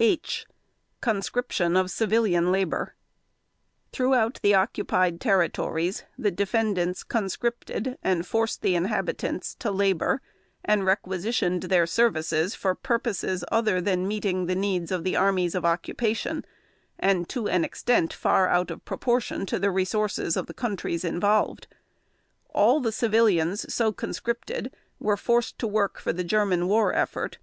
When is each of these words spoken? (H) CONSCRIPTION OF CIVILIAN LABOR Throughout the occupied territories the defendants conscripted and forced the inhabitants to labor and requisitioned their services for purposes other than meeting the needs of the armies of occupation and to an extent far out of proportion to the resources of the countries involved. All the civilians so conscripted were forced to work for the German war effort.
(H) 0.00 0.46
CONSCRIPTION 1.02 1.76
OF 1.76 1.90
CIVILIAN 1.90 2.50
LABOR 2.50 2.94
Throughout 3.92 4.40
the 4.40 4.54
occupied 4.54 5.20
territories 5.20 6.04
the 6.16 6.30
defendants 6.30 7.02
conscripted 7.02 7.98
and 8.02 8.26
forced 8.26 8.62
the 8.62 8.74
inhabitants 8.76 9.54
to 9.56 9.70
labor 9.70 10.22
and 10.64 10.86
requisitioned 10.86 11.64
their 11.64 11.86
services 11.86 12.54
for 12.54 12.74
purposes 12.74 13.44
other 13.52 13.78
than 13.82 14.08
meeting 14.08 14.46
the 14.46 14.54
needs 14.54 14.90
of 14.90 15.04
the 15.04 15.16
armies 15.16 15.54
of 15.54 15.66
occupation 15.66 16.46
and 16.98 17.28
to 17.28 17.46
an 17.46 17.62
extent 17.62 18.10
far 18.10 18.48
out 18.48 18.70
of 18.70 18.86
proportion 18.86 19.44
to 19.44 19.58
the 19.58 19.70
resources 19.70 20.34
of 20.38 20.46
the 20.46 20.54
countries 20.54 21.04
involved. 21.04 21.66
All 22.48 22.80
the 22.80 22.90
civilians 22.90 23.70
so 23.74 23.92
conscripted 23.92 24.72
were 24.98 25.18
forced 25.18 25.58
to 25.58 25.66
work 25.66 25.98
for 26.00 26.14
the 26.14 26.24
German 26.24 26.68
war 26.68 26.94
effort. 26.94 27.36